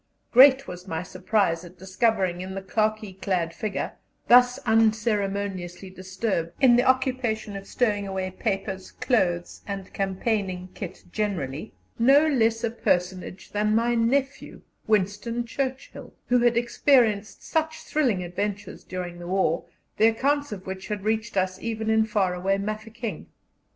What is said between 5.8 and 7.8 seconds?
disturbed in the occupation of